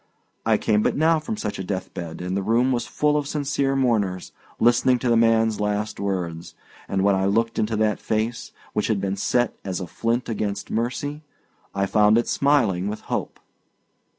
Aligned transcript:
I 0.47 0.57
came 0.57 0.81
but 0.81 0.97
now 0.97 1.19
from 1.19 1.37
such 1.37 1.59
a 1.59 1.63
death 1.63 1.93
bed, 1.93 2.21
and 2.21 2.35
the 2.35 2.41
room 2.41 2.71
was 2.71 2.87
full 2.87 3.15
of 3.17 3.27
sincere 3.27 3.75
mourners, 3.75 4.31
listening 4.59 4.97
to 4.97 5.09
the 5.09 5.15
man's 5.15 5.59
last 5.59 5.99
words; 5.99 6.55
and 6.87 7.03
when 7.03 7.13
I 7.13 7.27
looked 7.27 7.59
into 7.59 7.75
that 7.75 7.99
face, 7.99 8.51
which 8.73 8.87
had 8.87 8.99
been 8.99 9.15
set 9.15 9.55
as 9.63 9.79
a 9.79 9.85
flint 9.85 10.27
against 10.27 10.71
mercy, 10.71 11.21
I 11.75 11.85
found 11.85 12.17
it 12.17 12.27
smiling 12.27 12.87
with 12.87 13.01
hope." 13.01 13.39